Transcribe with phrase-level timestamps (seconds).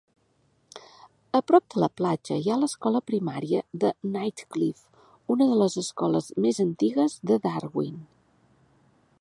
[1.39, 4.81] A prop de la platja hi ha l'escola primària de Nightcliff,
[5.37, 8.05] una de les escoles més antigues de Darwin.